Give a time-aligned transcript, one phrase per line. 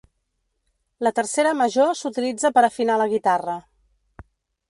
[1.07, 3.59] La tercera major s'utilitza per afinar la guitarra.